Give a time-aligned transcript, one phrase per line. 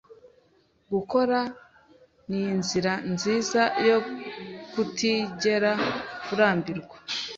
[0.93, 1.39] Gukora
[2.29, 3.97] ninzira nziza yo
[4.71, 5.71] kutigera
[6.33, 6.95] urambirwa.